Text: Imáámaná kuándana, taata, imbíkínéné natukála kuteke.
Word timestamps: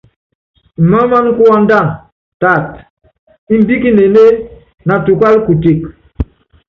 Imáámaná 0.81 1.31
kuándana, 1.37 1.91
taata, 2.41 2.79
imbíkínéné 3.55 4.25
natukála 4.87 5.39
kuteke. 5.45 5.87